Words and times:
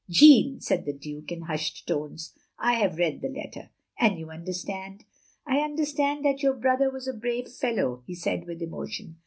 "Jeanne," 0.09 0.59
said 0.59 0.85
the 0.85 0.93
Duke, 0.97 1.31
in 1.31 1.41
hushed 1.43 1.87
tones," 1.87 2.33
I 2.57 2.73
have 2.73 2.97
read 2.97 3.21
the 3.21 3.29
letter. 3.29 3.69
""And 3.99 4.17
you 4.17 4.31
understand? 4.31 5.03
"I 5.45 5.57
understand 5.59 6.25
that 6.25 6.41
your 6.41 6.55
brother 6.55 6.89
was 6.89 7.07
a 7.07 7.13
brave 7.13 7.49
fellow," 7.49 8.01
he 8.07 8.15
said 8.15 8.47
with 8.47 8.63
emotion. 8.63 9.17